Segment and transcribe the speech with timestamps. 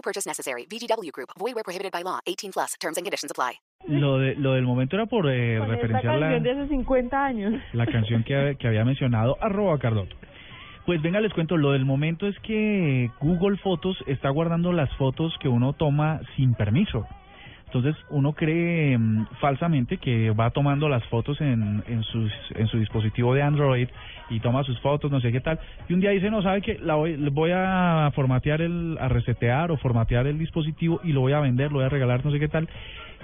[0.00, 0.64] No purchase necessary.
[0.64, 1.28] VGW Group.
[1.38, 2.20] Void where prohibited by law.
[2.26, 2.74] 18 plus.
[2.80, 3.60] Terms and conditions apply.
[3.86, 6.68] Lo, de, lo del momento era por eh, Con esta referenciar la, canción de hace
[6.68, 7.62] 50 años.
[7.74, 10.16] la canción que, que había mencionado, arroba Cardoto.
[10.86, 15.34] Pues venga, les cuento, lo del momento es que Google Fotos está guardando las fotos
[15.40, 17.06] que uno toma sin permiso.
[17.72, 22.78] Entonces uno cree mm, falsamente que va tomando las fotos en, en, sus, en su
[22.78, 23.88] dispositivo de Android
[24.28, 25.60] y toma sus fotos, no sé qué tal.
[25.88, 29.70] Y un día dice, no, sabe que la voy, voy a formatear, el, a resetear
[29.70, 32.40] o formatear el dispositivo y lo voy a vender, lo voy a regalar, no sé
[32.40, 32.68] qué tal.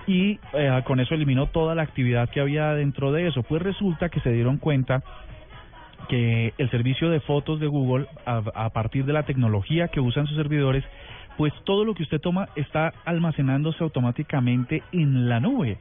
[0.07, 3.43] Y eh, con eso eliminó toda la actividad que había dentro de eso.
[3.43, 5.03] Pues resulta que se dieron cuenta
[6.09, 10.37] que el servicio de fotos de Google, a partir de la tecnología que usan sus
[10.37, 10.85] servidores,
[11.37, 15.79] pues todo lo que usted toma está almacenándose automáticamente en la nube.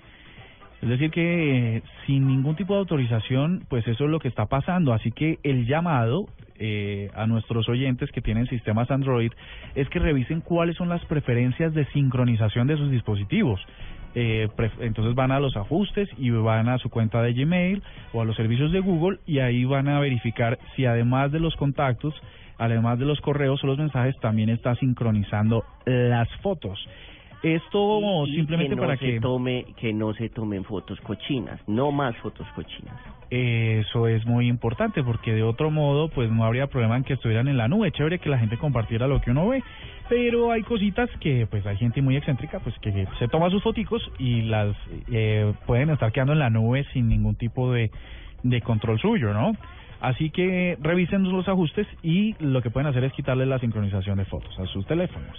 [0.81, 4.94] Es decir, que sin ningún tipo de autorización, pues eso es lo que está pasando.
[4.94, 9.31] Así que el llamado eh, a nuestros oyentes que tienen sistemas Android
[9.73, 13.59] es que revisen cuáles son las preferencias de sincronización de sus dispositivos.
[14.16, 14.48] Eh,
[14.80, 18.36] entonces van a los ajustes y van a su cuenta de Gmail o a los
[18.36, 22.14] servicios de Google y ahí van a verificar si además de los contactos,
[22.58, 26.80] además de los correos o los mensajes, también está sincronizando las fotos.
[27.46, 31.60] Esto Y- simplemente que no para se que tome que no se tomen fotos cochinas,
[31.68, 32.96] no más fotos cochinas.
[33.30, 37.48] eso es muy importante porque de otro modo pues no habría problema en que estuvieran
[37.48, 37.92] en la nube.
[37.92, 39.62] Chévere que la gente compartiera lo que uno ve,
[40.10, 44.02] pero hay cositas que pues hay gente muy excéntrica pues que se toma sus foticos
[44.18, 44.76] y las
[45.12, 47.92] eh, pueden estar quedando en la nube sin ningún tipo de,
[48.42, 49.52] de control suyo, ¿no?
[50.02, 54.25] Así que revisen los ajustes y lo que pueden hacer es quitarle la sincronización de
[54.25, 55.38] fotos a sus teléfonos.